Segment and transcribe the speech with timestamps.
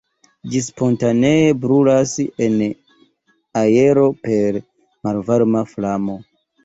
[0.51, 2.13] Ĝi spontanee brulas
[2.45, 2.57] en
[3.61, 4.59] aero per
[5.09, 6.17] malvarma flamo.